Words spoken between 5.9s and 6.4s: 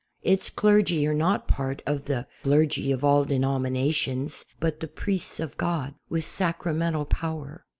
with